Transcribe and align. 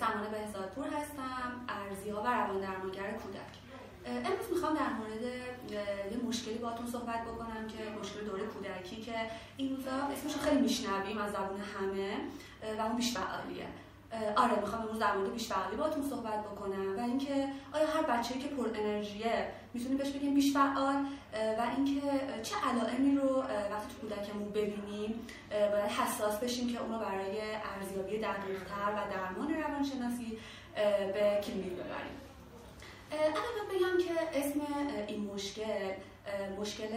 سمانه 0.00 0.28
بهزادپور 0.28 0.86
هستم 0.86 1.50
ارزیا 1.68 2.20
و 2.20 2.26
روان 2.26 2.60
درمانگر 2.60 3.10
کودک. 3.12 3.52
امروز 4.06 4.46
می‌خوام 4.52 4.74
در 4.74 4.92
مورد 4.98 5.22
یه 6.12 6.18
مشکلی 6.28 6.58
باهاتون 6.58 6.86
صحبت 6.86 7.22
بکنم 7.22 7.66
که 7.68 8.00
مشکل 8.00 8.24
دوره 8.24 8.42
کودکی 8.44 8.96
که 8.96 9.14
این 9.56 9.76
روزا 9.76 9.90
اسمش 9.90 10.36
خیلی 10.36 10.60
میشنویم 10.60 11.18
از 11.18 11.32
زبون 11.32 11.60
همه 11.60 12.14
و 12.78 12.82
اون 12.82 12.96
بیش 12.96 13.14
فعالیه. 13.14 13.66
آره 14.36 14.60
می‌خوام 14.60 14.82
امروز 14.82 14.98
در 14.98 15.16
مورد 15.16 15.32
بیش 15.32 15.48
فعالی 15.48 15.76
باهاتون 15.76 16.08
صحبت 16.10 16.44
بکنم 16.44 16.98
و 16.98 17.00
اینکه 17.00 17.48
آیا 17.72 17.86
هر 17.86 18.02
بچه‌ای 18.02 18.40
که 18.40 18.48
پر 18.48 18.68
انرژیه 18.74 19.48
می‌تونیم 19.74 19.98
بهش 19.98 20.10
بگیم 20.10 20.34
بیش 20.34 20.54
فعال 20.54 20.96
و 21.58 21.62
اینکه 21.76 22.00
چه 22.42 22.56
علائمی 22.56 23.16
رو 23.16 23.42
وقتی 23.42 23.94
تو 23.94 24.08
کودکمون 24.08 24.48
ببینیم 24.48 25.26
باید 25.50 25.90
حساس 25.90 26.40
بشیم 26.40 26.72
که 26.72 26.80
اون 26.80 26.98
برای 26.98 27.40
ارزیابی 27.76 28.18
دقیقتر 28.18 28.90
و 28.96 29.12
درمان 29.14 29.54
روانشناسی 29.54 30.38
به 31.14 31.40
کلینیک 31.44 31.72
ببریم. 31.72 32.16
اول 33.12 33.74
بگم 33.74 34.04
که 34.04 34.38
اسم 34.38 34.60
این 35.06 35.30
مشکل 35.34 35.92
مشکل 36.58 36.88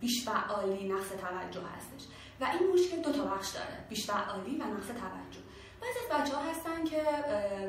بیش 0.00 0.24
فعالی 0.24 0.88
نقص 0.88 1.08
توجه 1.08 1.66
هستش. 1.76 2.06
و 2.40 2.44
این 2.44 2.72
مشکل 2.72 3.02
دو 3.02 3.12
تا 3.12 3.24
بخش 3.24 3.50
داره 3.50 3.78
بیش 3.88 4.06
فعالی 4.06 4.56
و 4.56 4.64
نقص 4.64 4.86
توجه. 4.86 5.43
بعضی 5.84 5.98
از 6.04 6.20
بچه 6.20 6.36
ها 6.36 6.42
هستن 6.50 6.84
که 6.84 7.02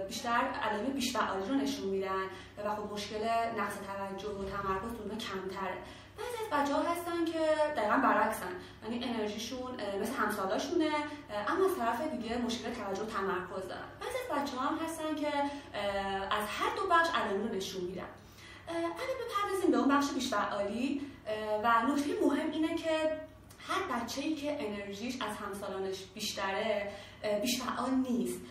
بیشتر 0.08 0.30
علائم 0.30 0.94
بیش 0.94 1.18
فعالی 1.18 1.46
رو 1.50 1.56
نشون 1.56 1.86
میدن 1.86 2.24
و 2.66 2.76
خب 2.76 2.94
مشکل 2.94 3.24
نقص 3.58 3.74
توجه 3.88 4.30
و 4.30 4.44
تمرکز 4.44 5.00
اونها 5.00 5.18
کمتره. 5.18 5.78
بعضی 6.18 6.38
از 6.44 6.50
بچه 6.60 6.74
ها 6.74 6.82
هستن 6.82 7.26
که 7.26 7.40
دقیقا 7.78 7.98
برعکسن. 7.98 8.54
یعنی 8.84 9.06
انرژیشون 9.06 9.72
مثل 10.02 10.14
همسالاشونه 10.14 10.90
اما 11.48 11.66
از 11.66 11.76
طرف 11.80 12.12
دیگه 12.12 12.38
مشکل 12.38 12.74
توجه 12.74 13.02
و 13.02 13.06
تمرکز 13.06 13.68
دارن. 13.68 13.90
بعضی 14.00 14.18
از 14.24 14.38
بچه 14.38 14.58
ها 14.58 14.68
هم 14.68 14.78
هستن 14.86 15.16
که 15.16 15.28
از 16.32 16.46
هر 16.48 16.76
دو 16.76 16.88
بخش 16.92 17.10
علائم 17.16 17.48
رو 17.48 17.56
نشون 17.56 17.82
میدن. 17.82 18.10
اگه 18.68 19.16
بپردازیم 19.26 19.72
به 19.72 19.78
اون 19.78 19.98
بخش 19.98 20.12
بیش 20.12 20.30
فعالی 20.30 21.02
و 21.64 21.82
نکته 21.88 22.10
مهم 22.26 22.52
اینه 22.52 22.76
که 22.76 23.20
هر 23.68 24.00
بچه 24.04 24.22
ای 24.22 24.36
که 24.36 24.58
انرژیش 24.68 25.16
از 25.22 25.38
همسالانش 25.38 25.98
بیشتره 26.14 26.92
بیش 27.42 27.62
فعال 27.62 27.92
نیست. 27.92 28.42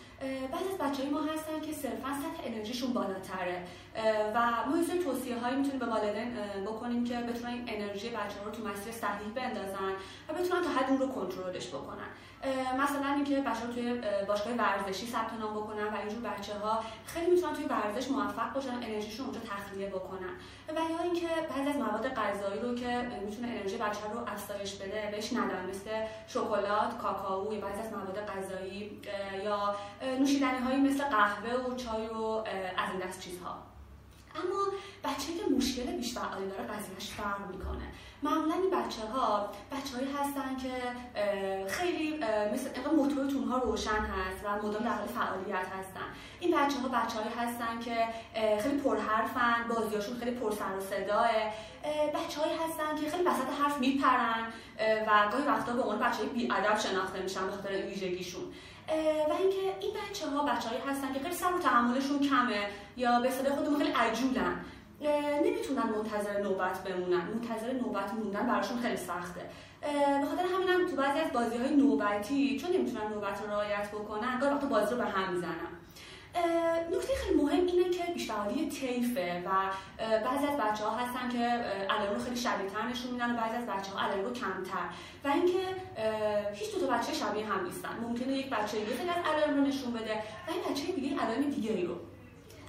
بعضی 0.51 0.69
از 0.71 0.77
بچه 0.77 1.03
های 1.03 1.11
ما 1.11 1.21
هستن 1.21 1.61
که 1.61 1.73
صرفا 1.73 2.09
سطح 2.13 2.47
انرژیشون 2.47 2.93
بالاتره. 2.93 3.63
و 4.35 4.51
ما 4.67 4.77
یه 4.77 5.03
توصیه 5.03 5.39
هایی 5.39 5.55
می‌تونیم 5.55 5.79
به 5.79 5.85
والدین 5.85 6.33
بکنیم 6.65 7.03
که 7.03 7.17
بتونن 7.17 7.65
انرژی 7.67 8.09
بچه 8.09 8.39
ها 8.39 8.45
رو 8.45 8.51
تو 8.51 8.67
مسیر 8.67 8.93
صحیح 8.93 9.33
بندازن. 9.35 9.93
و 10.45 10.55
بتونن 10.55 10.63
تا 10.63 10.69
حد 10.69 10.89
اون 10.89 10.99
رو 10.99 11.07
کنترلش 11.07 11.67
بکنن. 11.67 12.07
مثلا 12.79 13.13
اینکه 13.13 13.41
بچه 13.41 13.59
ها 13.59 13.73
توی 13.73 14.01
باشگاه 14.27 14.53
ورزشی 14.53 15.07
ثبت 15.07 15.33
نام 15.39 15.53
بکنن 15.53 15.87
و 15.87 15.97
اینجور 15.97 16.21
بچه 16.21 16.53
ها 16.59 16.83
خیلی 17.05 17.31
می‌تونن 17.31 17.53
توی 17.53 17.65
ورزش 17.65 18.11
موفق 18.11 18.53
باشن 18.53 18.73
انرژیشون 18.73 19.25
اونجا 19.25 19.41
تخلیه 19.41 19.87
بکنن. 19.87 20.29
و 20.69 20.91
یا 20.91 21.03
اینکه 21.03 21.27
بعضی 21.49 21.69
از 21.69 21.75
مواد 21.75 22.13
غذایی 22.13 22.61
رو 22.61 22.75
که 22.75 23.09
می‌تونه 23.25 23.47
انرژی 23.47 23.77
بچه 23.77 23.99
رو 24.13 24.19
افزایش 24.27 24.75
بده 24.75 25.09
بهش 25.11 25.33
ندن 25.33 25.69
مثل 25.69 25.89
شکلات 26.27 26.97
کاکائو 26.97 27.53
یا 27.53 27.59
بعضی 27.59 27.81
از 27.81 27.93
مواد 27.93 28.25
غذایی 28.25 29.01
یا 29.43 29.75
نوشیدنی 30.19 30.59
هایی 30.59 30.81
مثل 30.81 31.03
قهوه 31.03 31.53
و 31.53 31.75
چای 31.75 32.07
و 32.07 32.23
از 32.77 32.91
این 32.91 33.07
دست 33.07 33.19
چیزها. 33.19 33.57
اما 34.35 34.63
بچه 35.03 35.33
که 35.33 35.55
مشکل 35.57 35.83
بیش 35.83 36.13
فعالی 36.13 36.47
داره 36.47 36.63
قضیهش 36.63 37.11
فرق 37.11 37.39
می‌کنه. 37.51 37.87
معمولا 38.25 38.53
این 38.53 38.69
بچه 38.69 39.01
ها 39.13 39.49
بچه 39.71 39.97
هستن 40.19 40.57
که 40.57 40.73
خیلی 41.67 42.17
مثل 42.53 42.69
انقدر 42.75 42.93
موتورتون 42.95 43.43
ها 43.43 43.57
روشن 43.57 43.89
هست 43.91 44.45
و 44.45 44.67
مدام 44.67 44.83
در 44.83 44.89
حال 44.89 45.07
فعالیت 45.07 45.67
هستن. 45.79 46.07
این 46.39 46.51
بچه 46.51 46.77
ها 46.77 46.87
بچه 46.87 47.19
هستن 47.39 47.79
که 47.79 48.07
خیلی 48.61 48.77
پرحرفن 48.77 49.55
بازیاشون 49.69 50.17
خیلی 50.17 50.31
پر 50.31 50.51
سر 50.51 50.77
و 50.77 50.81
صداه. 50.81 51.27
بچه 52.13 52.41
هایی 52.41 52.53
هستن 52.53 53.03
که 53.03 53.11
خیلی 53.11 53.23
وسط 53.23 53.61
حرف 53.61 53.79
میپرن 53.79 54.43
و 55.07 55.31
گاهی 55.31 55.43
وقتا 55.47 55.73
به 55.73 55.81
عنوان 55.81 55.99
بچه 55.99 56.17
های 56.17 56.27
بیادب 56.27 56.79
شناخته 56.79 57.21
میشن 57.21 57.45
به 57.45 57.51
خاطر 57.51 57.71
ویژگیشون. 57.71 58.43
و 59.29 59.33
اینکه 59.39 59.61
این 59.79 59.91
بچه 59.93 60.29
ها 60.29 60.43
بچه 60.43 60.69
هستن 60.89 61.13
که 61.13 61.19
خیلی 61.19 61.35
سر 61.35 61.53
و 61.53 61.59
تحملشون 61.59 62.19
کمه 62.19 62.67
یا 62.97 63.19
به 63.19 63.29
صدای 63.29 63.51
خودمون 63.51 63.77
خیلی 63.77 63.91
عجولن. 63.91 64.55
نمی‌تونن 65.45 65.83
منتظر 65.83 66.41
نوبت 66.41 66.83
بمونن. 66.83 67.23
منتظر 67.33 67.73
نوبت 67.73 68.13
موندن 68.13 68.47
براشون 68.47 68.77
خیلی 68.77 68.97
سخته. 68.97 69.41
به 70.21 70.25
خاطر 70.29 70.43
همینم 70.55 70.89
تو 70.89 70.95
بعضی 70.95 71.19
از 71.19 71.31
بازی 71.31 71.57
های 71.57 71.75
نوبتی 71.75 72.59
چون 72.59 72.71
نمی‌تونن 72.71 73.07
نوبت 73.07 73.41
رو 73.41 73.49
رعایت 73.49 73.91
بکنن 73.91 74.39
گاهی 74.39 74.53
وقتا 74.53 74.67
بازی 74.67 74.91
رو 74.91 74.97
به 74.97 75.05
هم 75.05 75.33
می‌زنن. 75.33 75.71
نکته 76.91 77.13
خیلی 77.15 77.41
مهم 77.41 77.65
اینه 77.65 77.89
که 77.89 78.03
بیشتری 78.13 78.69
تیفه 78.69 79.43
و 79.45 79.49
بعضی 79.97 80.45
از 80.47 80.57
بچه 80.57 80.83
ها 80.83 80.97
هستن 80.97 81.29
که 81.29 81.37
علائم 81.93 82.13
رو 82.13 82.19
خیلی 82.19 82.35
شبیه 82.35 82.87
نشون 82.89 83.11
میدن 83.11 83.31
و 83.31 83.37
بعضی 83.37 83.55
از 83.55 83.65
بچه 83.65 83.91
ها 83.91 84.07
رو 84.07 84.33
کمتر. 84.33 84.85
و 85.23 85.27
اینکه 85.27 85.59
هیچ 86.53 86.75
دو 86.75 86.87
تا 86.87 86.93
بچه 86.93 87.13
شبیه 87.13 87.45
هم 87.45 87.65
نیستن. 87.65 87.89
ممکنه 88.01 88.37
یک 88.37 88.49
بچه 88.49 88.79
یه 88.79 88.85
از 88.85 89.33
علائم 89.33 89.57
رو 89.57 89.61
نشون 89.61 89.93
بده 89.93 90.13
و 90.47 90.51
این 90.51 90.61
بچه 90.69 90.91
دیگه 90.91 91.19
علائم 91.19 91.41
دیگری 91.41 91.85
رو. 91.85 91.95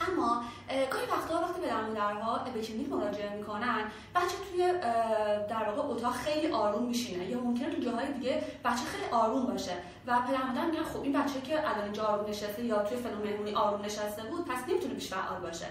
اما 0.01 0.43
گاهی 0.91 1.07
وقتا 1.07 1.41
وقتی 1.41 1.61
به 1.61 1.67
درها 1.95 2.39
به 2.55 2.61
کلینیک 2.61 2.89
مراجعه 2.89 3.37
می‌کنن 3.37 3.85
بچه 4.15 4.37
توی 4.51 4.73
در 5.49 5.69
واقع 5.69 5.89
اتاق 5.89 6.13
خیلی 6.13 6.53
آروم 6.53 6.83
میشینه 6.83 7.25
یا 7.25 7.41
ممکنه 7.41 7.71
تو 7.71 7.83
جاهای 7.83 8.13
دیگه 8.13 8.43
بچه 8.65 8.77
خیلی 8.77 9.05
آروم 9.13 9.47
باشه 9.47 9.73
و 10.07 10.21
پدر 10.21 10.43
مادر 10.43 10.67
میگن 10.67 10.83
خب 10.83 11.03
این 11.03 11.13
بچه 11.13 11.41
که 11.41 11.69
الان 11.69 11.85
اینجا 11.85 12.05
آروم 12.05 12.31
نشسته 12.31 12.65
یا 12.65 12.83
توی 12.83 12.99
فلان 12.99 13.55
آروم 13.55 13.85
نشسته 13.85 14.23
بود 14.23 14.45
پس 14.45 14.69
نمی‌تونه 14.69 14.95
بیش 14.95 15.09
فعال 15.09 15.41
باشه. 15.41 15.67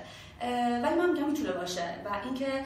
ولی 0.83 0.95
من 0.95 1.09
میگم 1.09 1.25
می‌تونه 1.25 1.51
باشه 1.51 1.95
و 2.05 2.09
اینکه 2.23 2.65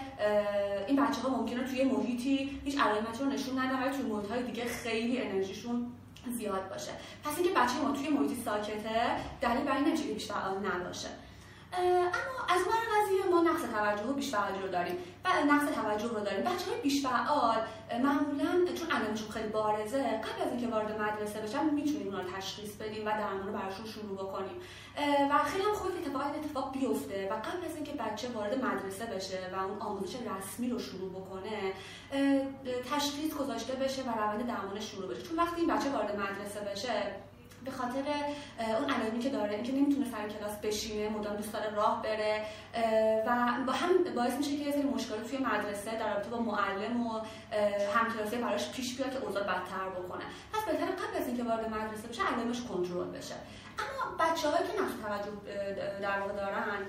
این 0.88 1.06
بچه 1.06 1.22
ها 1.22 1.30
ممکنه 1.30 1.64
توی 1.64 1.84
محیطی 1.84 2.62
هیچ 2.66 2.80
علائمتی 2.80 3.24
رو 3.24 3.30
نشون 3.30 3.60
نده 3.60 3.78
ولی 3.78 3.98
توی 3.98 4.12
محیط 4.12 4.32
های 4.32 4.44
دیگه 4.44 4.66
خیلی 4.66 5.22
انرژیشون 5.22 5.92
زیاد 6.38 6.70
باشه. 6.70 6.92
پس 7.24 7.38
اینکه 7.38 7.60
بچه 7.60 7.74
ما 7.84 7.92
توی 7.92 8.10
محیطی 8.10 8.42
ساکته 8.46 9.16
دلیل 9.42 9.64
برای 9.66 9.82
نمیشه 9.82 10.04
که 10.04 10.14
بیش 10.14 10.28
فعال 10.28 10.58
نباشه. 10.58 11.08
اما 11.74 12.46
از 12.50 12.62
اون 12.66 12.76
قضیه 12.94 13.32
ما 13.32 13.42
نقص 13.42 13.62
توجه 13.62 14.10
و 14.10 14.14
بیش 14.14 14.32
فعالی 14.32 14.60
رو 14.62 14.68
داریم. 14.68 14.98
و 15.26 15.30
نقص 15.54 15.76
توجه 15.76 16.08
رو 16.08 16.20
داریم. 16.20 16.42
بچه 16.42 16.72
های 16.72 16.82
بیش 16.82 17.06
فعال 17.06 17.58
معمولا 18.04 18.74
چون 18.80 18.92
علائمشون 18.92 19.30
خیلی 19.30 19.48
بارزه 19.48 19.98
قبل 19.98 20.42
از 20.46 20.52
اینکه 20.52 20.68
وارد 20.68 21.02
مدرسه 21.02 21.40
بشن 21.40 21.66
می‌تونیم 21.66 22.08
اونا 22.08 22.22
رو 22.22 22.32
تشخیص 22.38 22.76
بدیم 22.76 23.08
و 23.08 23.10
درمان 23.10 23.48
رو 23.48 23.54
براشون 23.54 23.86
شروع 23.86 24.18
بکنیم. 24.18 24.56
و 25.32 25.44
خیلی 25.44 25.64
هم 25.64 25.74
خوبه 25.74 25.94
که 25.94 26.00
اتفاق 26.00 26.22
اتفاق 26.22 26.72
بیفته 26.72 27.30
و 27.32 27.34
قبل 27.34 27.66
از 27.70 27.76
اینکه 27.76 27.92
بچه 27.92 28.28
وارد 28.30 28.66
مدرسه 28.66 29.06
بشه 29.06 29.40
و 29.54 29.60
اون 29.60 29.80
آموزش 29.80 30.16
رسمی 30.16 30.70
رو 30.70 30.80
شروع 30.80 31.10
بکنه 31.10 31.74
تشخیص 32.92 33.34
گذاشته 33.34 33.74
بشه 33.74 34.02
و 34.04 34.10
روند 34.10 34.48
درمان 34.48 34.80
شروع 34.80 35.08
بشه. 35.08 35.22
چون 35.22 35.38
وقتی 35.38 35.62
این 35.62 35.76
بچه 35.76 35.90
وارد 35.90 36.20
مدرسه 36.20 36.60
بشه 36.60 37.16
به 37.66 37.72
خاطر 37.72 38.04
اون 38.80 38.90
علائمی 38.90 39.20
که 39.20 39.30
داره 39.30 39.56
اینکه 39.56 39.72
نمی‌تونه 39.72 40.06
سر 40.12 40.38
کلاس 40.38 40.58
بشینه 40.64 41.10
مدام 41.10 41.36
دوست 41.36 41.54
داره 41.54 41.76
راه 41.76 42.02
بره 42.04 42.46
و 43.28 43.48
با 43.68 43.74
هم 43.74 43.90
باعث 44.16 44.34
میشه 44.34 44.58
که 44.58 44.78
یه 44.78 44.86
مشکلات 44.86 45.30
توی 45.30 45.38
مدرسه 45.38 45.92
در 46.00 46.14
رابطه 46.14 46.30
با 46.30 46.40
معلم 46.40 47.08
و 47.08 47.22
همکلاسی 47.96 48.38
براش 48.38 48.72
پیش 48.72 48.98
بیاد 48.98 49.12
که 49.12 49.26
اوضاع 49.26 49.44
بدتر 49.44 49.90
بکنه. 49.98 50.24
پس 50.54 50.66
بهتره 50.66 50.92
قبل 50.92 51.18
از 51.22 51.28
اینکه 51.28 51.44
وارد 51.44 51.70
مدرسه 51.70 52.08
بشه 52.08 52.22
علائمش 52.34 52.62
کنترل 52.62 53.08
بشه. 53.08 53.36
اما 53.80 53.99
بچه 54.20 54.50
هایی 54.50 54.64
که 54.68 54.74
نقص 54.82 54.92
توجه 55.04 55.32
در 56.02 56.20
واقع 56.20 56.34
دارن 56.34 56.80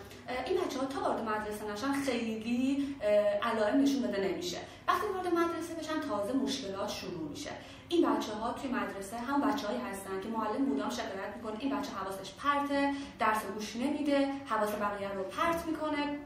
این 0.46 0.60
بچه 0.60 0.78
ها 0.78 0.86
تا 0.86 1.00
وارد 1.00 1.20
مدرسه 1.20 1.72
نشن 1.72 1.92
خیلی 1.92 2.96
علائم 3.42 3.82
نشون 3.82 4.00
داده 4.00 4.28
نمیشه. 4.28 4.58
وقتی 4.88 5.06
وارد 5.06 5.26
مدرسه 5.26 5.74
بشن 5.74 6.08
تازه 6.08 6.32
مشکلات 6.32 6.88
شروع 6.88 7.28
میشه. 7.30 7.50
این 7.88 8.10
بچه 8.10 8.32
ها 8.32 8.52
توی 8.52 8.70
مدرسه 8.70 9.16
هم 9.16 9.40
بچه 9.40 9.66
هایی 9.66 9.80
هستن 9.90 10.20
که 10.22 10.28
معلم 10.28 10.62
مدام 10.62 10.90
شکایت 10.90 11.36
می‌کنه. 11.36 11.56
این 11.58 11.78
بچه 11.78 11.90
حواسش 11.90 12.32
پرته 12.32 12.92
درس 13.18 13.44
گوش 13.54 13.76
نمیده 13.76 14.28
حواس 14.46 14.70
بقیه 14.70 15.08
رو 15.08 15.22
پرت 15.22 15.66
می‌کنه 15.66 16.18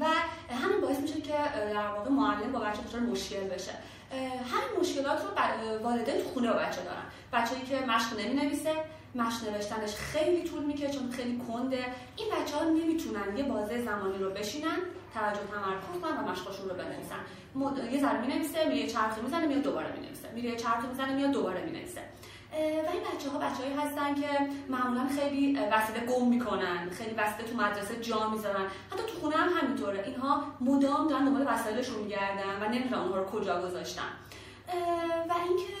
و 0.00 0.04
همین 0.54 0.80
باعث 0.80 0.98
میشه 0.98 1.20
که 1.20 1.34
در 1.74 1.88
واقع 1.88 2.10
معلم 2.10 2.52
با 2.52 2.58
بچه 2.58 2.82
دچار 2.82 3.00
مشکل 3.00 3.40
بشه. 3.40 3.72
همین 4.52 4.80
مشکلات 4.80 5.18
رو 5.22 5.28
والدین 5.82 6.22
تو 6.22 6.28
خونه 6.28 6.52
با 6.52 6.58
بچه 6.58 6.80
دارن. 6.82 7.04
بچه‌ای 7.32 7.62
که 7.62 7.86
مشق 7.86 8.20
نمی‌نویسه 8.20 8.72
مشق 9.14 9.50
نوشتنش 9.50 9.94
خیلی 9.94 10.44
طول 10.48 10.64
می‌کشه 10.64 10.90
چون 10.90 11.10
خیلی 11.10 11.40
کنده. 11.48 11.84
این 12.16 12.28
بچه 12.28 12.56
ها 12.56 12.64
نمی‌تونن 12.64 13.36
یه 13.36 13.44
بازه 13.44 13.82
زمانی 13.82 14.18
رو 14.18 14.30
بشینن 14.30 14.78
توجه 15.14 15.40
تمرکز 15.40 16.02
کنن 16.02 16.24
و 16.24 16.30
مشقاشون 16.30 16.68
رو 16.68 16.74
بنویسن. 16.74 17.20
یه 17.92 18.00
ذره 18.00 18.20
می‌نویسه 18.20 18.68
میره 18.68 18.86
چرخی 18.86 19.20
می‌زنه 19.20 19.46
میاد 19.46 19.62
دوباره 19.62 19.92
می‌نویسه. 19.92 20.28
میره 20.34 20.56
چرخی 20.56 20.86
می‌زنه 20.86 21.14
میاد 21.14 21.30
دوباره 21.30 21.64
می‌نویسه. 21.64 22.00
و 22.52 22.90
این 22.92 23.02
بچه 23.14 23.30
ها 23.30 23.38
بچه 23.38 23.80
هستن 23.80 24.14
که 24.14 24.28
معمولا 24.68 25.08
خیلی 25.20 25.58
وسیله 25.72 26.00
گم 26.06 26.28
می‌کنن 26.28 26.90
خیلی 26.90 27.14
وسیله 27.14 27.48
تو 27.48 27.56
مدرسه 27.56 28.00
جا 28.00 28.30
می‌ذارن. 28.30 28.66
حتی 28.90 29.02
تو 29.06 29.20
خونه 29.20 29.36
هم 29.36 29.48
همینطوره. 29.48 30.04
اینها 30.06 30.44
مدام 30.60 31.08
دارن 31.08 31.24
دنبال 31.24 31.44
وسایلشون 31.48 31.98
میگردن 31.98 32.62
و 32.62 32.68
نمی‌دونن 32.68 33.02
اونها 33.02 33.18
رو 33.18 33.24
کجا 33.24 33.62
گذاشتن. 33.62 34.12
و 35.28 35.32
اینکه 35.48 35.74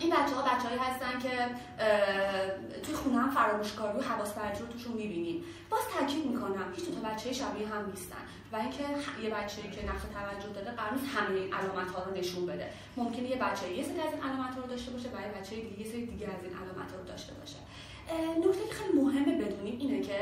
این 0.00 0.10
بچه 0.10 0.34
ها 0.34 0.42
بچه 0.42 0.68
هستن 0.80 1.18
که 1.18 1.32
توی 2.82 2.94
خونه 2.94 3.18
هم 3.18 3.30
فراموشکاری 3.30 3.98
و 3.98 4.02
حواس 4.02 4.32
رو 4.60 4.66
توشون 4.66 4.92
می‌بینیم. 4.92 5.44
باز 5.70 5.80
تاکید 5.98 6.26
می‌کنم 6.26 6.72
هیچ 6.76 6.84
تا 6.84 7.00
بچه 7.08 7.32
شبیه 7.32 7.68
هم 7.68 7.86
نیستن 7.90 8.24
و 8.52 8.56
اینکه 8.56 8.84
یه 9.22 9.30
بچه‌ای 9.30 9.70
که 9.70 9.80
نقص 9.90 10.02
توجه 10.18 10.52
داره 10.54 10.76
قرار 10.76 10.92
نیست 10.92 11.06
همه 11.16 11.36
این 11.40 11.54
علامت 11.54 11.90
ها 11.94 12.04
رو 12.04 12.14
نشون 12.18 12.46
بده. 12.46 12.66
ممکنه 12.96 13.28
یه 13.28 13.36
بچه 13.36 13.72
یه 13.72 13.84
سری 13.84 14.00
از 14.00 14.12
این 14.14 14.22
علامت 14.22 14.54
ها 14.54 14.60
رو 14.60 14.66
داشته 14.66 14.90
باشه 14.90 15.08
و 15.08 15.20
یه 15.26 15.40
بچه 15.40 15.56
دیگه 15.56 15.80
یه 15.80 15.92
سری 15.92 16.06
دیگه 16.06 16.26
از 16.26 16.44
این 16.44 16.54
علامت 16.60 16.92
ها 16.92 16.98
رو 16.98 17.04
داشته 17.04 17.32
باشه. 17.34 17.56
نکته 18.38 18.64
که 18.68 18.74
خیلی 18.74 19.00
مهمه 19.00 19.34
بدونیم 19.44 19.76
اینه 19.80 20.00
که 20.00 20.18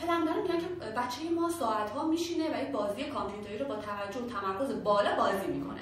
پدرمادران 0.00 0.42
میگن 0.42 0.58
که 0.58 0.66
بچه 1.00 1.30
ما 1.36 1.50
ساعت 1.50 1.90
ها 1.90 2.08
میشینه 2.08 2.44
و 2.44 2.62
یک 2.62 2.68
بازی 2.68 3.04
کامپیوتری 3.04 3.58
رو 3.58 3.64
با 3.64 3.76
توجه 3.76 4.20
و 4.20 4.28
تمرکز 4.28 4.84
بالا 4.84 5.16
بازی 5.16 5.46
می‌کنه. 5.46 5.80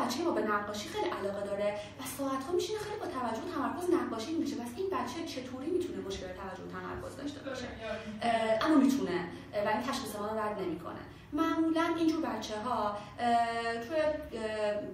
بچه 0.00 0.22
ما 0.24 0.30
به 0.30 0.40
نقاشی 0.40 0.88
خیلی 0.88 1.10
علاقه 1.10 1.46
داره 1.46 1.74
و 2.00 2.02
ساعت 2.18 2.44
ها 2.44 2.52
میشینه 2.52 2.78
خیلی 2.78 3.00
با 3.00 3.06
توجه 3.06 3.42
و 3.42 3.48
تمرکز 3.54 3.86
نقاشی 3.94 4.32
میشه. 4.32 4.56
بس 4.56 4.68
این 4.76 4.86
بچه 4.86 5.26
چطوری 5.26 5.70
می‌تونه 5.70 5.98
مشکل 6.06 6.26
توجه 6.26 6.62
و 6.62 6.70
تمرکز 6.76 7.16
داشته 7.16 7.40
باشه؟ 7.40 7.66
اما 8.66 8.74
می‌تونه 8.74 9.28
و 9.66 9.68
این 9.68 9.82
تشخیص 9.82 10.16
ما 10.16 10.26
رد 10.26 10.60
نمی‌کنه. 10.60 11.02
معمولا 11.32 11.84
اینجور 11.98 12.20
بچه 12.26 12.58
ها 12.58 12.96
توی 13.88 13.98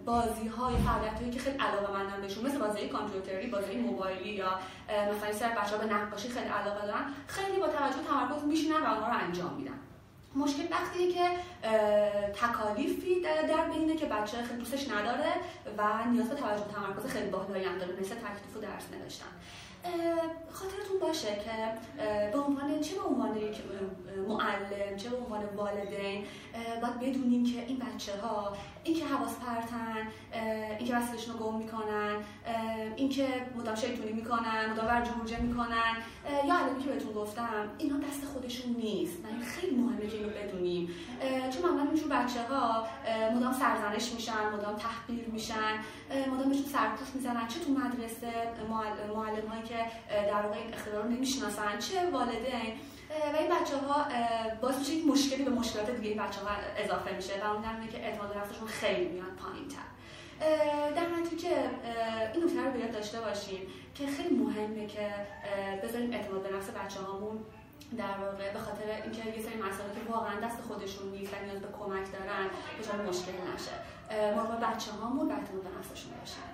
بازی 0.05 0.49
های 0.49 0.77
فعالیت 0.77 1.19
هایی 1.21 1.31
که 1.31 1.41
خیلی 1.41 1.59
علاقه 1.59 1.93
مندن 1.93 2.21
بهشون 2.21 2.47
مثل 2.47 2.59
بازی 2.59 2.89
کامپیوتری 2.89 3.47
بازی 3.47 3.77
موبایلی 3.77 4.31
یا 4.31 4.59
مثلا 4.87 5.33
سر 5.33 5.49
بچه 5.49 5.77
ها 5.77 5.85
به 5.85 5.95
نقاشی 5.95 6.29
خیلی 6.29 6.49
علاقه 6.49 6.87
دارن 6.87 7.05
خیلی 7.27 7.59
با 7.59 7.69
توجه 7.69 7.99
تمرکز 8.09 8.45
میشینن 8.45 8.77
و 8.77 8.87
اونها 8.87 9.09
رو 9.09 9.19
انجام 9.25 9.55
میدن. 9.55 9.79
مشکل 10.35 10.63
وقتیه 10.71 11.13
که 11.13 11.31
تکالیفی 12.35 13.21
در 13.23 13.69
بینه 13.69 13.97
که 13.97 14.07
بچه 14.07 14.43
خیلی 14.43 14.59
دوستش 14.59 14.89
نداره 14.89 15.33
و 15.79 16.11
نیاز 16.13 16.29
به 16.29 16.35
توجه 16.35 16.65
تمرکز 16.75 17.11
خیلی 17.11 17.31
بالایی 17.31 17.65
هم 17.65 17.79
داره. 17.79 17.93
مثل 18.01 18.15
تکلیف 18.15 18.57
و 18.57 18.61
درس 18.61 18.85
نوشتن. 18.93 19.27
خاطرتون 20.53 20.99
باشه 21.01 21.29
که 21.29 21.75
به 22.33 22.39
عنوان 22.39 22.81
چه 22.81 22.95
به 22.95 23.03
عنوان 23.03 23.37
یک 23.37 23.57
معلم 24.65 24.97
چه 24.97 25.09
به 25.09 25.17
عنوان 25.17 25.45
والدین 25.57 26.25
باید 26.83 27.01
بدونیم 27.01 27.45
که 27.45 27.65
این 27.67 27.79
بچه 27.79 28.21
ها 28.21 28.57
این 28.85 28.97
که 28.97 29.05
حواس 29.07 29.37
پرتن 29.37 30.09
این 30.79 30.89
که 30.89 30.97
وسیلشون 30.97 31.35
رو 31.35 31.41
گم 31.41 31.59
می‌کنن 31.59 32.17
این 32.97 33.09
که 33.09 33.27
مدام 33.57 33.75
شیطونی 33.75 34.13
می‌کنن 34.13 34.71
مدام 34.73 34.87
ورجوجه 34.87 35.41
می‌کنن 35.41 35.97
یا 36.47 36.59
علمی 36.59 36.83
که 36.83 36.89
بهتون 36.89 37.13
گفتم 37.13 37.71
اینا 37.79 37.97
دست 37.99 38.25
خودشون 38.33 38.73
نیست. 38.73 39.19
من 39.25 39.45
خیلی 39.45 39.77
مهمه 39.77 40.07
که 40.07 40.17
اینو 40.17 40.29
بدونیم. 40.29 40.89
چون 41.53 41.63
معمولا 41.63 41.91
اینجور 41.91 42.09
بچه 42.09 42.43
ها 42.43 42.87
مدام 43.37 43.53
سرزنش 43.53 44.13
میشن 44.13 44.49
مدام 44.55 44.77
تحقیر 44.77 45.25
میشن 45.33 45.75
مدام 46.33 46.49
بهشون 46.49 46.65
سرکوف 46.65 47.15
می‌زنن. 47.15 47.49
چه 47.49 47.61
تو 47.61 47.73
مدرسه 47.73 48.33
معلم 49.15 49.47
هایی 49.49 49.63
که 49.63 49.77
در 50.11 50.43
واقع 50.43 50.57
این 50.57 50.75
اختراع 50.75 51.03
رو 51.03 51.11
نمی‌شناسن 51.11 51.79
چه 51.79 52.11
والدین. 52.11 52.75
و 53.11 53.37
این 53.37 53.51
بچه 53.51 53.77
ها 53.77 54.07
باعث 54.63 54.79
میشه 54.79 54.93
یک 54.93 55.07
مشکلی 55.07 55.45
به 55.45 55.51
مشکلات 55.51 55.91
دیگه 55.91 56.09
این 56.09 56.23
بچه 56.23 56.41
ها 56.41 56.49
اضافه 56.77 57.17
میشه 57.17 57.33
و 57.45 57.53
اون 57.53 57.63
در 57.63 57.87
که 57.87 58.07
اعتماد 58.07 58.37
نفسشون 58.37 58.69
خیلی 58.69 59.09
میاد 59.09 59.33
پایین 59.37 59.69
تر 59.69 59.95
در 60.97 61.09
نتیجه 61.09 61.49
این 62.35 62.45
نکته 62.45 62.65
رو 62.65 62.71
باید 62.71 62.93
داشته 62.93 63.21
باشیم 63.21 63.61
که 63.95 64.07
خیلی 64.07 64.35
مهمه 64.37 64.87
که 64.87 65.15
بذاریم 65.83 66.13
اعتماد 66.13 66.43
به 66.43 66.57
نفس 66.57 66.71
بچه 66.71 67.01
هامون 67.01 67.39
در 67.99 68.19
واقع 68.25 68.53
به 68.53 68.59
خاطر 68.59 68.89
اینکه 69.05 69.31
یه 69.37 69.43
سری 69.47 69.57
مسائلی 69.57 69.95
که 69.95 70.13
واقعا 70.13 70.41
دست 70.41 70.61
خودشون 70.69 71.11
نیست 71.11 71.33
و 71.35 71.45
نیاز 71.45 71.61
به 71.61 71.69
کمک 71.79 72.07
دارن 72.13 72.47
دچار 72.81 73.09
مشکل 73.09 73.33
نشه. 73.55 73.77
مراقب 74.37 74.75
بچه 74.75 74.91
هامون 74.93 75.29
به 75.29 75.35
اعتماد 75.35 75.63
به 75.63 75.71
نفسشون 75.79 76.13
باشن. 76.21 76.49